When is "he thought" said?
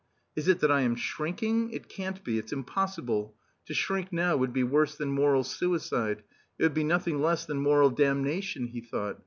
8.65-9.19